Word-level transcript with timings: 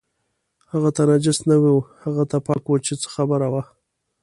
هغه 0.71 0.89
ته 0.95 1.01
نجس 1.09 1.39
نه 1.49 1.55
و، 1.61 1.65
هغه 2.03 2.23
ته 2.31 2.37
پاک 2.47 2.63
و 2.67 2.75
چې 2.85 2.93
څه 3.01 3.07
خبره 3.15 3.47
وه. 3.53 3.63